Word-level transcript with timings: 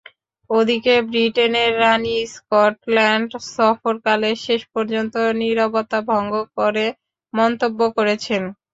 ওদিকে 0.49 0.93
ব্রিটেনের 1.09 1.71
রানী 1.81 2.15
স্কটল্যান্ড 2.33 3.27
সফরকালে 3.51 4.29
শেষ 4.45 4.61
পর্যন্ত 4.73 5.13
নিরবতা 5.41 5.99
ভঙ্গ 6.09 6.33
করে 6.57 6.85
মন্তব্য 7.33 7.79
করেছেন। 7.97 8.41